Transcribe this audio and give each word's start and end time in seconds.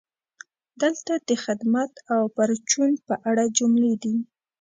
دلته 0.81 1.13
د 1.27 1.29
"خدمت 1.43 1.91
او 2.13 2.21
پرچون" 2.35 2.91
په 3.07 3.13
اړه 3.29 3.43
جملې 3.57 3.93
دي: 4.03 4.15